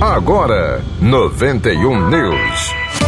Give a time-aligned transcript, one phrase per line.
[0.00, 3.05] Agora, 91 News.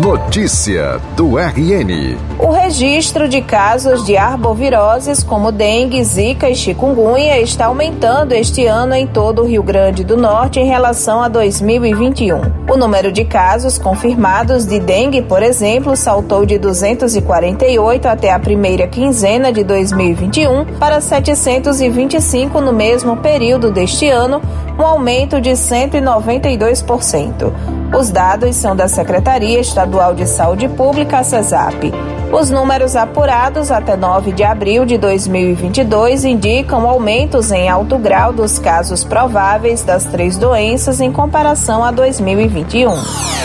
[0.00, 2.16] Notícia do RN.
[2.38, 8.94] O registro de casos de arboviroses como dengue, zika e chikungunya está aumentando este ano
[8.94, 12.40] em todo o Rio Grande do Norte em relação a 2021.
[12.72, 18.86] O número de casos confirmados de dengue, por exemplo, saltou de 248 até a primeira
[18.86, 24.40] quinzena de 2021 para 725 no mesmo período deste ano,
[24.78, 27.52] um aumento de 192%.
[27.98, 31.92] Os dados são da Secretaria Estadual de Saúde Pública, CESAP.
[32.30, 38.58] Os números apurados até 9 de abril de 2022 indicam aumentos em alto grau dos
[38.58, 43.38] casos prováveis das três doenças em comparação a 2021.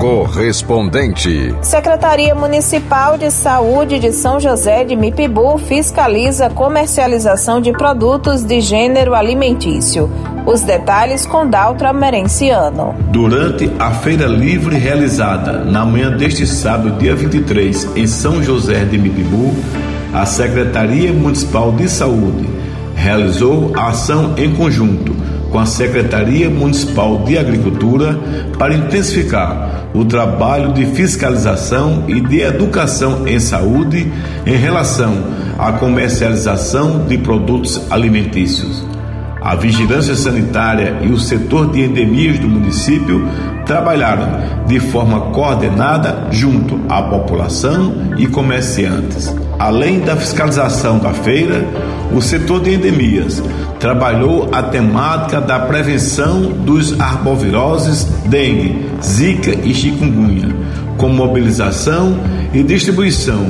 [0.00, 1.54] Correspondente.
[1.60, 8.62] Secretaria Municipal de Saúde de São José de Mipibu fiscaliza a comercialização de produtos de
[8.62, 10.10] gênero alimentício.
[10.46, 12.94] Os detalhes com Daltra Merenciano.
[13.10, 18.96] Durante a feira livre realizada na manhã deste sábado, dia 23, em São José de
[18.96, 19.54] Mipibu,
[20.14, 22.48] a Secretaria Municipal de Saúde
[22.94, 25.14] realizou a ação em conjunto
[25.50, 28.18] com a Secretaria Municipal de Agricultura
[28.58, 34.10] para intensificar o trabalho de fiscalização e de educação em saúde
[34.46, 35.12] em relação
[35.58, 38.84] à comercialização de produtos alimentícios.
[39.40, 43.26] A vigilância sanitária e o setor de endemias do município
[43.64, 49.34] trabalharam de forma coordenada junto à população e comerciantes.
[49.58, 51.64] Além da fiscalização da feira,
[52.12, 53.42] o setor de endemias
[53.78, 60.48] trabalhou a temática da prevenção dos arboviroses dengue, zika e chikungunya,
[61.00, 62.20] com mobilização
[62.52, 63.46] e distribuição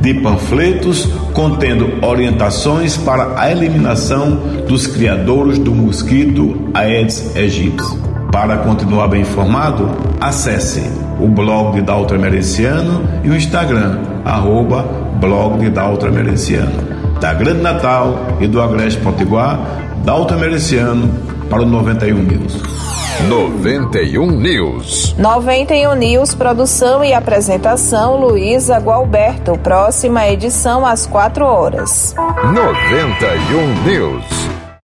[0.00, 7.84] de panfletos contendo orientações para a eliminação dos criadores do mosquito Aedes aegypti.
[8.32, 10.82] Para continuar bem informado, acesse
[11.20, 14.82] o blog de Merenciano e o Instagram, arroba
[15.20, 15.70] blog.
[17.20, 19.60] Da Grande Natal e do Agreste Potiguar,
[20.04, 21.08] Daltra Merenciano
[21.50, 23.03] para o 91 News.
[23.22, 25.14] 91 News.
[25.16, 29.56] 91 News, produção e apresentação Luísa Gualberto.
[29.58, 32.14] Próxima edição às 4 horas.
[32.52, 34.53] 91 News.